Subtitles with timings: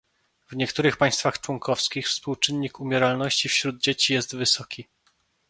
[0.49, 4.87] W niektórych państwach członkowskich współczynnik umieralności wśród dzieci jest wysoki